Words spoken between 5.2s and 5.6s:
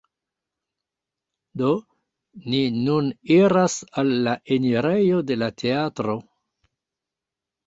de la